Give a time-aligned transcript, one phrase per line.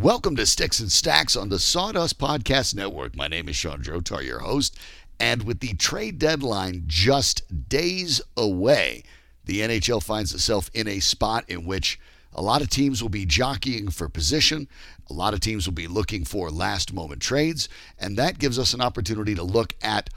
[0.00, 3.16] Welcome to Sticks and Stacks on the Sawdust Podcast Network.
[3.16, 4.78] My name is Sean Drotar, your host.
[5.18, 9.02] And with the trade deadline just days away,
[9.44, 11.98] the NHL finds itself in a spot in which
[12.32, 14.68] a lot of teams will be jockeying for position.
[15.10, 17.68] A lot of teams will be looking for last moment trades.
[17.98, 20.10] And that gives us an opportunity to look at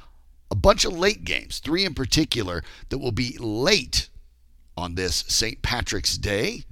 [0.51, 4.09] a bunch of late games, three in particular, that will be late
[4.77, 5.63] on this St.
[5.63, 6.65] Patrick's Day.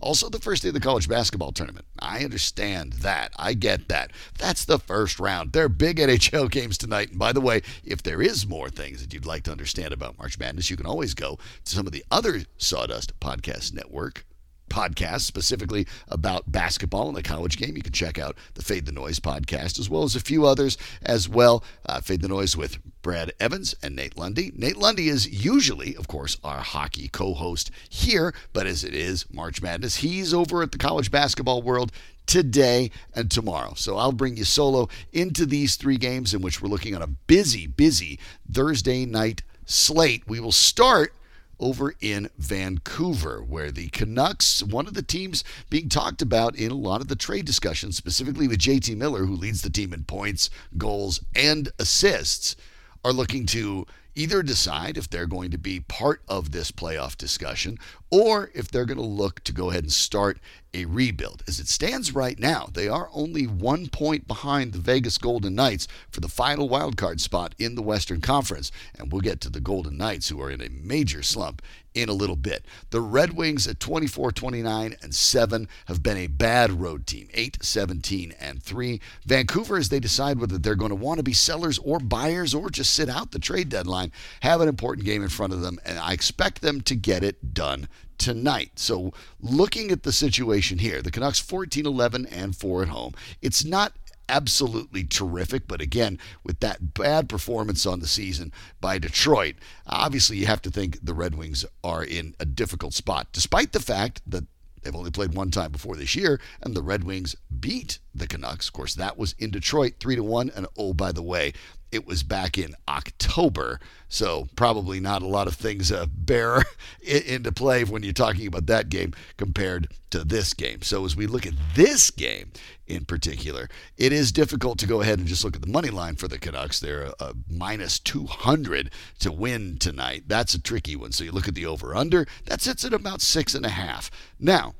[0.00, 1.86] Also, the first day of the college basketball tournament.
[1.98, 3.32] I understand that.
[3.36, 4.10] I get that.
[4.38, 5.52] That's the first round.
[5.52, 7.10] They're big NHL games tonight.
[7.10, 10.18] And by the way, if there is more things that you'd like to understand about
[10.18, 14.26] March Madness, you can always go to some of the other Sawdust Podcast Network
[14.68, 17.76] podcast specifically about basketball and the college game.
[17.76, 20.76] You can check out the Fade the Noise podcast as well as a few others
[21.02, 21.64] as well.
[21.84, 24.52] Uh, Fade the Noise with Brad Evans and Nate Lundy.
[24.56, 29.24] Nate Lundy is usually, of course, our hockey co host here, but as it is
[29.32, 31.92] March Madness, he's over at the college basketball world
[32.26, 33.74] today and tomorrow.
[33.76, 37.06] So I'll bring you solo into these three games in which we're looking at a
[37.06, 38.18] busy, busy
[38.50, 40.26] Thursday night slate.
[40.26, 41.12] We will start
[41.58, 46.74] over in Vancouver, where the Canucks, one of the teams being talked about in a
[46.76, 50.50] lot of the trade discussions, specifically with JT Miller, who leads the team in points,
[50.76, 52.56] goals, and assists,
[53.04, 53.86] are looking to
[54.16, 57.78] either decide if they're going to be part of this playoff discussion
[58.10, 60.38] or if they're going to look to go ahead and start
[60.72, 61.42] a rebuild.
[61.48, 65.88] As it stands right now, they are only one point behind the Vegas Golden Knights
[66.10, 68.70] for the final wildcard spot in the Western Conference.
[68.98, 71.62] And we'll get to the Golden Knights, who are in a major slump,
[71.94, 72.66] in a little bit.
[72.90, 77.58] The Red Wings at 24, 29, and 7 have been a bad road team, 8,
[77.62, 79.00] 17, and 3.
[79.24, 82.68] Vancouver, as they decide whether they're going to want to be sellers or buyers or
[82.68, 84.05] just sit out the trade deadline,
[84.40, 87.54] have an important game in front of them, and I expect them to get it
[87.54, 88.72] done tonight.
[88.76, 93.14] So, looking at the situation here, the Canucks 14 11 and 4 at home.
[93.42, 93.92] It's not
[94.28, 99.54] absolutely terrific, but again, with that bad performance on the season by Detroit,
[99.86, 103.80] obviously you have to think the Red Wings are in a difficult spot, despite the
[103.80, 104.44] fact that
[104.86, 108.68] They've only played one time before this year, and the Red Wings beat the Canucks.
[108.68, 110.48] Of course, that was in Detroit, three to one.
[110.54, 111.54] And oh, by the way,
[111.96, 116.62] it was back in October, so probably not a lot of things uh, bear
[117.00, 120.82] into play when you're talking about that game compared to this game.
[120.82, 122.52] So as we look at this game
[122.86, 126.16] in particular, it is difficult to go ahead and just look at the money line
[126.16, 126.78] for the Canucks.
[126.78, 128.90] They're a, a minus 200
[129.20, 130.24] to win tonight.
[130.26, 131.12] That's a tricky one.
[131.12, 132.26] So you look at the over/under.
[132.44, 134.10] That sits at about six and a half.
[134.38, 134.74] Now.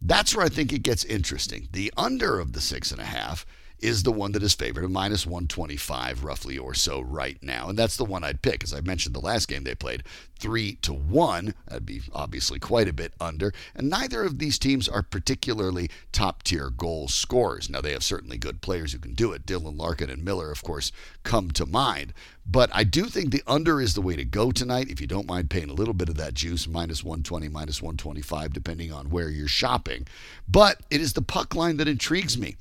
[0.00, 1.66] That's where I think it gets interesting.
[1.72, 3.44] The under of the six and a half
[3.80, 7.68] is the one that is favored at minus 125 roughly or so right now.
[7.68, 8.64] And that's the one I'd pick.
[8.64, 10.02] As I mentioned the last game they played,
[10.38, 11.54] 3 to 1.
[11.66, 13.52] That'd be obviously quite a bit under.
[13.74, 17.68] And neither of these teams are particularly top tier goal scorers.
[17.68, 19.46] Now, they have certainly good players who can do it.
[19.46, 22.12] Dylan Larkin and Miller, of course, come to mind.
[22.50, 25.26] But I do think the under is the way to go tonight if you don't
[25.26, 29.28] mind paying a little bit of that juice, minus 120, minus 125, depending on where
[29.28, 30.06] you're shopping.
[30.48, 32.56] But it is the puck line that intrigues me.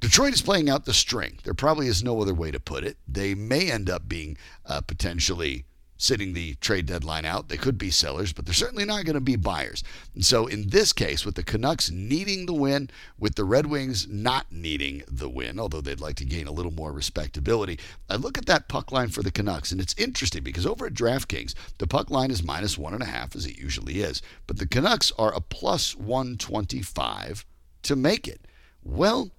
[0.00, 1.38] Detroit is playing out the string.
[1.42, 2.98] There probably is no other way to put it.
[3.06, 5.64] They may end up being uh, potentially
[6.00, 7.48] sitting the trade deadline out.
[7.48, 9.82] They could be sellers, but they're certainly not going to be buyers.
[10.14, 12.88] And so, in this case, with the Canucks needing the win,
[13.18, 16.72] with the Red Wings not needing the win, although they'd like to gain a little
[16.72, 17.78] more respectability,
[18.08, 20.94] I look at that puck line for the Canucks, and it's interesting because over at
[20.94, 24.58] DraftKings, the puck line is minus one and a half, as it usually is, but
[24.58, 27.44] the Canucks are a plus 125
[27.82, 28.42] to make it.
[28.84, 29.32] Well,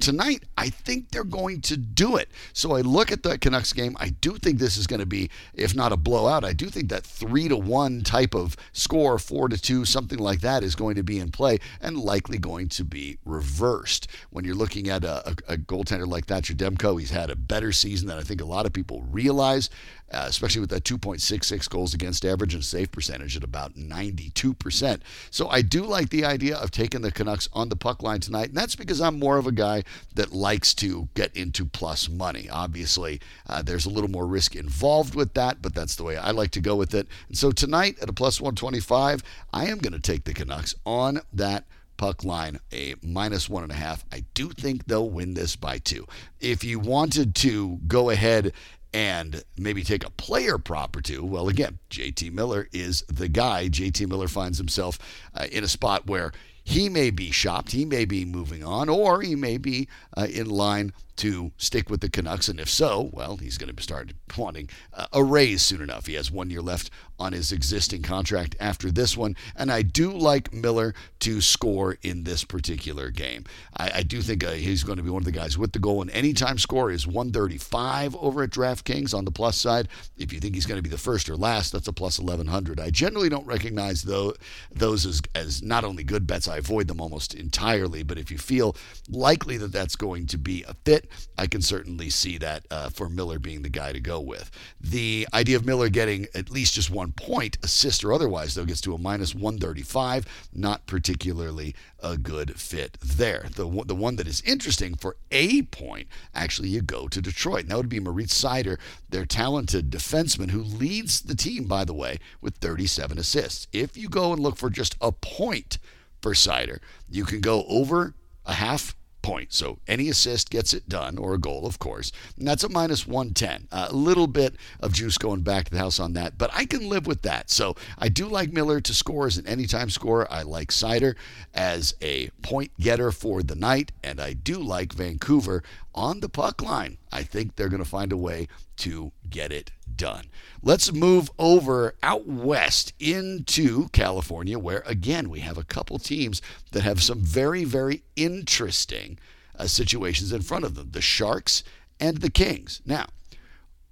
[0.00, 2.30] tonight, I think they're going to do it.
[2.52, 3.96] So I look at the Canucks game.
[4.00, 6.88] I do think this is going to be, if not a blowout, I do think
[6.90, 10.96] that three to one type of score, four to two, something like that, is going
[10.96, 14.08] to be in play and likely going to be reversed.
[14.30, 17.72] When you're looking at a, a, a goaltender like Thatcher Demko, he's had a better
[17.72, 19.70] season than I think a lot of people realize
[20.12, 25.00] uh, especially with that 2.66 goals against average and save percentage at about 92%.
[25.30, 28.48] So I do like the idea of taking the Canucks on the puck line tonight,
[28.48, 29.84] and that's because I'm more of a guy
[30.14, 32.48] that likes to get into plus money.
[32.50, 36.30] Obviously, uh, there's a little more risk involved with that, but that's the way I
[36.30, 37.08] like to go with it.
[37.28, 39.22] And so tonight at a plus 125,
[39.52, 41.64] I am going to take the Canucks on that
[41.96, 44.04] puck line a minus one and a half.
[44.12, 46.06] I do think they'll win this by two.
[46.40, 48.52] If you wanted to go ahead
[48.92, 51.24] and maybe take a player prop or two.
[51.24, 53.68] Well, again, JT Miller is the guy.
[53.68, 54.98] JT Miller finds himself
[55.34, 56.32] uh, in a spot where
[56.64, 60.48] he may be shopped, he may be moving on, or he may be uh, in
[60.48, 62.48] line to stick with the Canucks?
[62.48, 64.68] And if so, well, he's going to start wanting
[65.12, 66.06] a raise soon enough.
[66.06, 69.36] He has one year left on his existing contract after this one.
[69.54, 73.44] And I do like Miller to score in this particular game.
[73.76, 75.78] I, I do think uh, he's going to be one of the guys with the
[75.78, 76.02] goal.
[76.02, 79.88] And anytime score is 135 over at DraftKings on the plus side.
[80.16, 82.80] If you think he's going to be the first or last, that's a plus 1100.
[82.80, 84.34] I generally don't recognize though,
[84.72, 88.02] those as, as not only good bets, I avoid them almost entirely.
[88.02, 88.76] But if you feel
[89.08, 91.01] likely that that's going to be a fit,
[91.38, 94.50] I can certainly see that uh, for Miller being the guy to go with.
[94.80, 98.80] The idea of Miller getting at least just one point, assist or otherwise, though, gets
[98.82, 100.26] to a minus 135.
[100.54, 103.46] Not particularly a good fit there.
[103.54, 107.62] The, the one that is interesting for a point, actually, you go to Detroit.
[107.62, 108.78] And that would be Moritz Seider,
[109.08, 113.66] their talented defenseman who leads the team, by the way, with 37 assists.
[113.72, 115.78] If you go and look for just a point
[116.20, 116.78] for Seider,
[117.10, 118.14] you can go over
[118.46, 119.52] a half point.
[119.52, 122.12] So any assist gets it done, or a goal, of course.
[122.36, 123.68] And that's a minus 110.
[123.70, 126.88] A little bit of juice going back to the house on that, but I can
[126.88, 127.50] live with that.
[127.50, 130.26] So I do like Miller to score as an anytime scorer.
[130.30, 131.14] I like Seider
[131.54, 135.62] as a point getter for the night, and I do like Vancouver
[135.94, 136.98] on the puck line.
[137.10, 138.48] I think they're going to find a way
[138.78, 140.26] to get it done.
[140.62, 146.40] Let's move over out west into California, where again we have a couple teams
[146.72, 149.18] that have some very, very interesting
[149.58, 151.64] uh, situations in front of them the Sharks
[152.00, 152.80] and the Kings.
[152.84, 153.06] Now,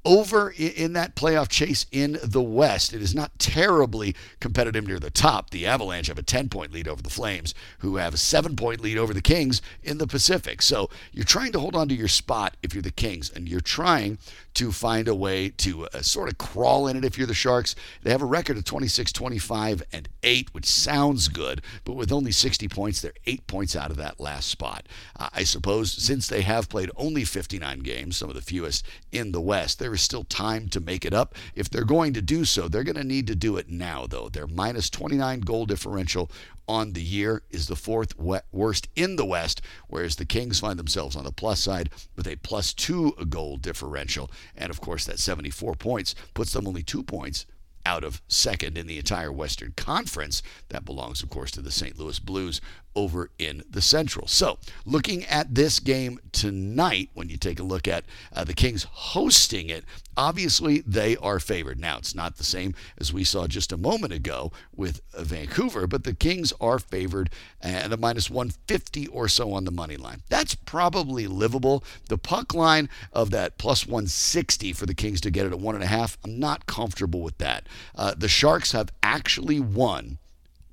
[0.04, 2.92] over in that playoff chase in the West.
[2.92, 5.50] It is not terribly competitive near the top.
[5.50, 8.80] The Avalanche have a 10 point lead over the Flames, who have a 7 point
[8.80, 10.62] lead over the Kings in the Pacific.
[10.62, 13.60] So you're trying to hold on to your spot if you're the Kings, and you're
[13.60, 14.18] trying
[14.54, 17.74] to find a way to uh, sort of crawl in it if you're the Sharks.
[18.02, 22.32] They have a record of 26, 25, and 8, which sounds good, but with only
[22.32, 24.86] 60 points, they're 8 points out of that last spot.
[25.18, 29.32] Uh, I suppose since they have played only 59 games, some of the fewest in
[29.32, 31.34] the West, they're there is still time to make it up.
[31.56, 34.28] If they're going to do so, they're going to need to do it now, though.
[34.28, 36.30] Their minus 29 goal differential
[36.68, 41.16] on the year is the fourth worst in the West, whereas the Kings find themselves
[41.16, 44.30] on the plus side with a plus two goal differential.
[44.56, 47.46] And of course, that 74 points puts them only two points
[47.84, 50.40] out of second in the entire Western Conference.
[50.68, 51.98] That belongs, of course, to the St.
[51.98, 52.60] Louis Blues
[52.94, 54.26] over in the Central.
[54.26, 58.86] So, looking at this game tonight, when you take a look at uh, the Kings
[58.90, 59.84] hosting it,
[60.16, 61.78] obviously they are favored.
[61.78, 65.86] Now, it's not the same as we saw just a moment ago with uh, Vancouver,
[65.86, 67.30] but the Kings are favored
[67.62, 70.22] at a minus 150 or so on the money line.
[70.28, 71.84] That's probably livable.
[72.08, 75.74] The puck line of that plus 160 for the Kings to get it at one
[75.74, 77.66] and a half, I'm not comfortable with that.
[77.94, 80.18] Uh, the Sharks have actually won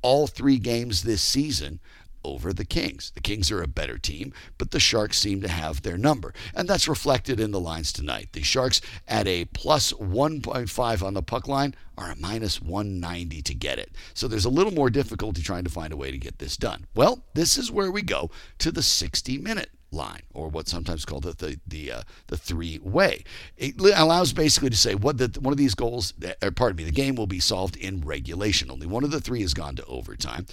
[0.02, 1.80] all three games this season
[2.24, 3.12] over the Kings.
[3.16, 6.34] The Kings are a better team, but the Sharks seem to have their number.
[6.54, 8.30] And that's reflected in the lines tonight.
[8.34, 13.54] The Sharks at a plus 1.5 on the puck line are a minus 190 to
[13.54, 13.92] get it.
[14.14, 16.86] So there's a little more difficulty trying to find a way to get this done.
[16.96, 18.30] Well, this is where we go
[18.60, 22.80] to the 60 minute line, or what's sometimes called the the the, uh, the three
[22.80, 23.24] way.
[23.58, 26.84] It allows basically to say what the one of these goals, or uh, pardon me,
[26.84, 28.70] the game will be solved in regulation.
[28.72, 30.46] Only one of the three has gone to overtime.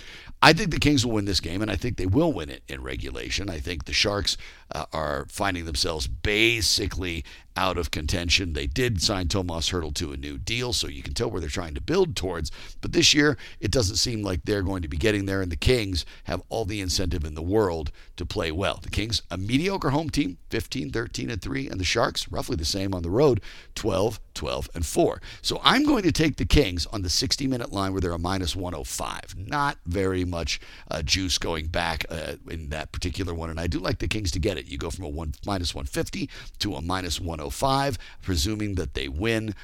[0.42, 2.62] I think the Kings will win this game, and I think they will win it
[2.68, 3.50] in regulation.
[3.50, 4.36] I think the Sharks
[4.72, 7.24] uh, are finding themselves basically
[7.56, 8.52] out of contention.
[8.52, 11.50] They did sign Tomas Hertl to a new deal, so you can tell where they're
[11.50, 12.50] trying to build towards.
[12.80, 15.56] But this year, it doesn't seem like they're going to be getting there, and the
[15.56, 18.80] Kings have all the incentive in the world to play well.
[18.82, 22.64] The Kings, a mediocre home team, 15, 13, and 3, and the Sharks, roughly the
[22.64, 23.40] same on the road,
[23.74, 25.20] 12, 12, and 4.
[25.42, 28.18] So I'm going to take the Kings on the 60 minute line where they're a
[28.18, 29.36] minus 105.
[29.36, 30.60] Not very much
[30.90, 34.30] uh, juice going back uh, in that particular one, and I do like the Kings
[34.32, 34.66] to get it.
[34.66, 39.54] You go from a one, minus 150 to a minus 105, presuming that they win.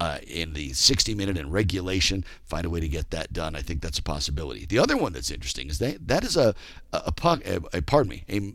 [0.00, 3.54] Uh, in the 60 minute and regulation, find a way to get that done.
[3.54, 4.66] I think that's a possibility.
[4.66, 6.56] The other one that's interesting is that that is a
[6.92, 8.52] a, a, a, pardon me a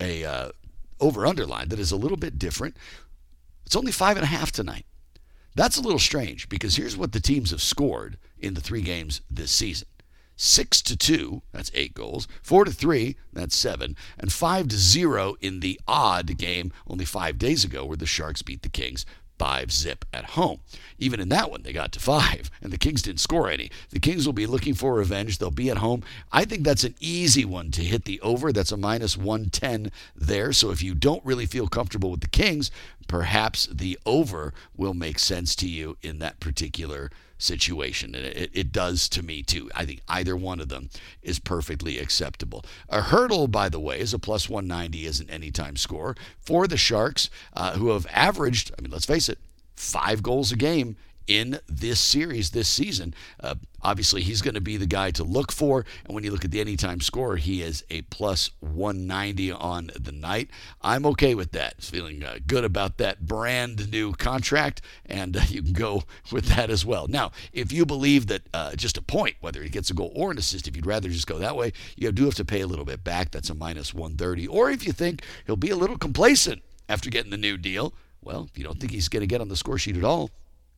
[0.00, 0.50] a uh,
[1.00, 2.76] over underline that is a little bit different.
[3.70, 4.84] It's only five and a half tonight.
[5.54, 9.20] That's a little strange because here's what the teams have scored in the three games
[9.30, 9.86] this season.
[10.34, 15.36] 6 to 2, that's 8 goals, 4 to 3, that's 7, and 5 to 0
[15.40, 19.06] in the odd game only 5 days ago where the Sharks beat the Kings
[19.40, 20.60] 5 zip at home.
[20.98, 23.70] Even in that one they got to 5 and the Kings didn't score any.
[23.88, 25.38] The Kings will be looking for revenge.
[25.38, 26.02] They'll be at home.
[26.30, 28.52] I think that's an easy one to hit the over.
[28.52, 30.52] That's a minus 110 there.
[30.52, 32.70] So if you don't really feel comfortable with the Kings,
[33.08, 37.10] perhaps the over will make sense to you in that particular
[37.42, 38.14] situation.
[38.14, 39.70] And it, it does to me, too.
[39.74, 40.90] I think either one of them
[41.22, 42.64] is perfectly acceptable.
[42.88, 46.76] A Hertl, by the way, is a plus 190 as an anytime score for the
[46.76, 49.38] Sharks, uh, who have averaged, I mean, let's face it,
[49.74, 50.96] five goals a game
[51.30, 53.14] in this series this season.
[53.38, 55.86] Uh, obviously, he's going to be the guy to look for.
[56.04, 60.10] And when you look at the anytime score, he is a plus 190 on the
[60.10, 60.50] night.
[60.82, 61.82] I'm okay with that.
[61.82, 66.68] Feeling uh, good about that brand new contract, and uh, you can go with that
[66.68, 67.06] as well.
[67.06, 70.32] Now, if you believe that uh, just a point, whether he gets a goal or
[70.32, 72.66] an assist, if you'd rather just go that way, you do have to pay a
[72.66, 73.30] little bit back.
[73.30, 74.48] That's a minus 130.
[74.48, 78.48] Or if you think he'll be a little complacent after getting the new deal, well,
[78.50, 80.30] if you don't think he's going to get on the score sheet at all,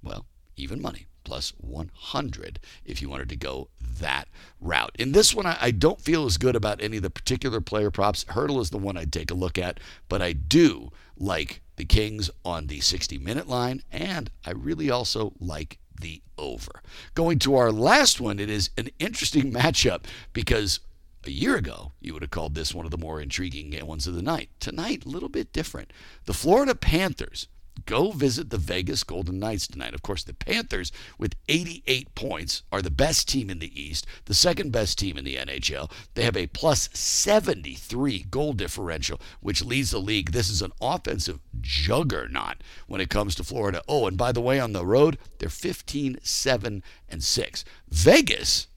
[0.02, 0.26] well,
[0.62, 4.28] even money plus 100 if you wanted to go that
[4.60, 4.94] route.
[4.98, 7.90] In this one, I, I, don't feel as good about any of the particular player
[7.90, 8.24] props.
[8.24, 9.78] Hertl is the one I'd take a look at,
[10.08, 15.32] but I do like the Kings on the 60 minute line, and I really also
[15.38, 16.82] like the over.
[17.14, 20.80] Going to our last one, it is an interesting matchup because
[21.24, 24.14] a year ago, you would have called this one of the more intriguing ones of
[24.14, 24.50] the night.
[24.58, 25.92] Tonight, a little bit different.
[26.24, 27.46] The Florida Panthers
[27.84, 29.94] go visit the Vegas Golden Knights tonight.
[29.94, 34.34] Of course, the Panthers, with 88 points, are the best team in the East, the
[34.34, 35.90] second best team in the NHL.
[36.14, 40.32] They have a plus 73 goal differential, which leads the league.
[40.32, 43.82] This is an offensive juggernaut when it comes to Florida.
[43.88, 47.64] Oh, and by the way, on the road, they're 15, 7, and 6.
[47.88, 48.68] Vegas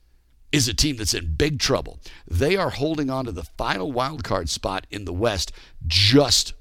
[0.52, 2.00] is a team that's in big trouble.
[2.25, 5.52] They are holding on to the final wild card spot in the West
[5.86, 6.54] just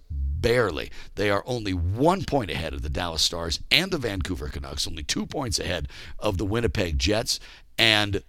[0.44, 0.90] barely.
[1.14, 5.02] They are only one point ahead of the Dallas Stars and the Vancouver Canucks, only
[5.02, 7.40] two points ahead of the Winnipeg Jets.
[7.78, 8.22] And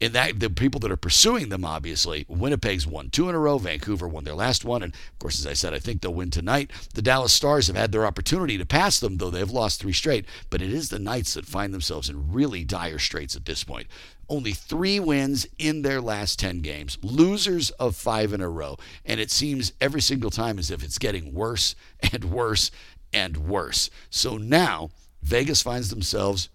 [0.00, 3.58] in that the people that are pursuing them obviously winnipeg's won two in a row
[3.58, 6.30] vancouver won their last one and of course as i said i think they'll win
[6.30, 9.92] tonight the dallas stars have had their opportunity to pass them though they've lost three
[9.92, 13.62] straight but it is the knights that find themselves in really dire straits at this
[13.62, 13.86] point
[14.28, 18.76] only three wins in their last 10 games, losers of five in a row.
[19.04, 21.74] And it seems every single time as if it's getting worse
[22.12, 22.70] and worse
[23.12, 23.90] and worse.
[24.10, 24.90] So now
[25.22, 26.48] Vegas finds themselves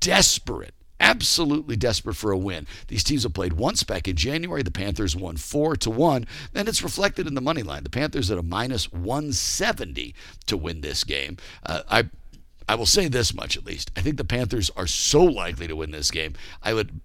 [0.00, 2.66] desperate absolutely desperate for a win.
[2.88, 4.62] These teams have played once back in January.
[4.62, 7.82] The Panthers won four to one, and it's reflected in the money line.
[7.82, 10.14] The Panthers at a minus 170
[10.46, 11.38] to win this game.
[11.64, 12.10] Uh, I.
[12.68, 13.90] I will say this much at least.
[13.96, 16.34] I think the Panthers are so likely to win this game.
[16.62, 17.00] I would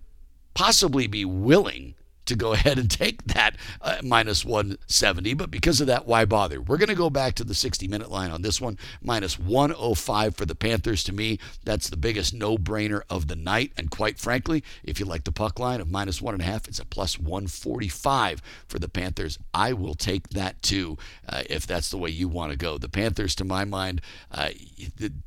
[0.56, 1.94] possibly be willing
[2.26, 5.34] to go ahead and take that uh, minus 170.
[5.34, 6.62] But because of that, why bother?
[6.62, 8.78] We're going to go back to the 60 minute line on this one.
[9.02, 11.04] Minus 105 for the Panthers.
[11.06, 13.72] To me, that's the biggest no brainer of the night.
[13.78, 16.68] And quite frankly, if you like the puck line of minus one and a half,
[16.68, 19.38] it's a plus 145 for the Panthers.
[19.54, 22.78] I will take that too uh, if that's the way you want to go.
[22.78, 24.02] The Panthers, to my mind,
[24.32, 24.50] uh,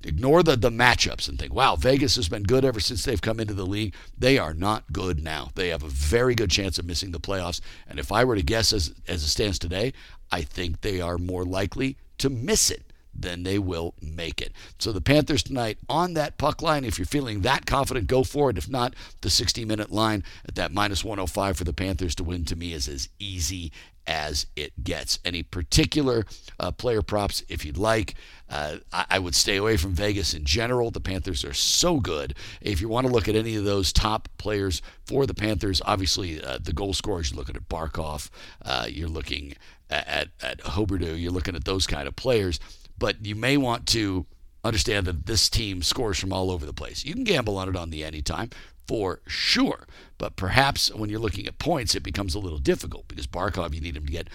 [0.05, 3.40] ignore the, the matchups and think, wow, Vegas has been good ever since they've come
[3.40, 3.95] into the league.
[4.17, 5.50] They are not good now.
[5.55, 7.61] They have a very good chance of missing the playoffs.
[7.87, 9.92] And if I were to guess as, as it stands today,
[10.33, 12.88] I think they are more likely to miss it
[13.19, 14.53] than they will make it.
[14.79, 18.51] So the Panthers tonight on that puck line, if you're feeling that confident, go for
[18.51, 18.59] it.
[18.59, 22.45] If not, the 60 minute line at that minus 105 for the Panthers to win
[22.47, 23.73] to me is as easy
[24.09, 25.19] as it gets.
[25.25, 26.25] Any particular
[26.59, 28.15] uh, player props, if you'd like,
[28.49, 30.91] uh, I, I, would stay away from Vegas in general.
[30.91, 32.35] The Panthers are so good.
[32.63, 36.43] If you want to look at any of those top players for the Panthers, obviously
[36.43, 38.31] uh, the goal scorers, you're looking at Barkov,
[38.65, 39.55] uh, you're looking
[39.91, 42.59] at, at, at you're looking at those kind of players.
[42.99, 44.26] But you may want to
[44.64, 47.05] understand that this team scores from all over the place.
[47.05, 48.50] You can gamble on it on the anytime
[48.87, 49.87] for sure.
[50.17, 53.81] But perhaps when you're looking at points, it becomes a little difficult because Barkov, you
[53.81, 54.28] need him to get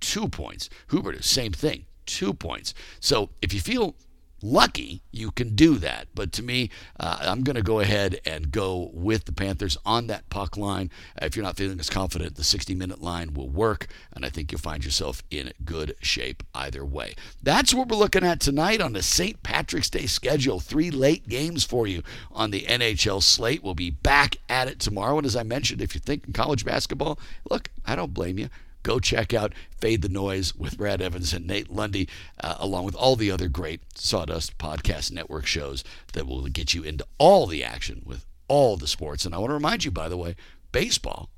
[0.00, 0.68] two points.
[0.90, 2.74] Hubert, same thing, two points.
[2.98, 3.94] So if you feel
[4.42, 6.08] lucky, you can do that.
[6.14, 10.06] But to me, uh, I'm going to go ahead and go with the Panthers on
[10.08, 10.90] that puck line.
[11.20, 14.30] Uh, if you're not feeling as confident, the 60 minute line will work, and I
[14.30, 17.14] think you'll find yourself in good shape either way.
[17.42, 19.42] That's what we're looking at tonight on the St.
[19.42, 20.60] Patrick's Day schedule.
[20.60, 23.62] Three late games for you on the NHL slate.
[23.62, 25.18] We'll be back at it tomorrow.
[25.18, 27.18] And as I mentioned, if you're thinking college basketball,
[27.50, 28.48] look, I don't blame you
[28.82, 32.08] go check out Fade the Noise with Brad Evans and Nate Lundy,
[32.42, 36.82] uh, along with all the other great Sawdust Podcast Network shows that will get you
[36.82, 39.24] into all the action with all the sports.
[39.24, 40.36] And I want to remind you, by the way,
[40.72, 41.30] baseball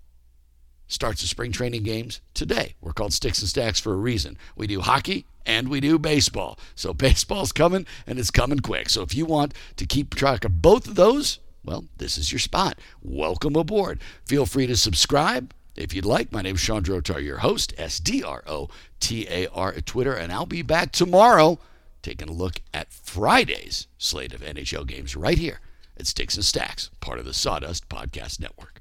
[0.89, 2.75] starts the spring training games today.
[2.81, 4.37] We're called Sticks and Stacks for a reason.
[4.57, 6.59] We do hockey and we do baseball.
[6.75, 8.91] So baseball's coming and it's coming quick.
[8.91, 12.39] So if you want to keep track of both of those, well, this is your
[12.39, 12.79] spot.
[13.03, 14.01] Welcome aboard.
[14.27, 17.99] Feel free to subscribe if you'd like, my name is Sean Drotar, your host, S
[17.99, 18.69] D R O
[19.01, 21.59] T A R at Twitter, and I'll be back tomorrow
[22.03, 25.61] taking a look at Friday's slate of NHL games right here
[25.97, 28.72] at Sticks and Stacks, part of the Sawdust Podcast Network.